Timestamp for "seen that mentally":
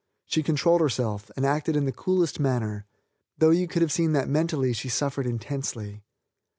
3.91-4.73